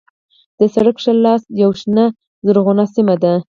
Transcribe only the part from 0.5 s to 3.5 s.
د سړک ښی لاس یوه شنه زرغونه سیمه ده.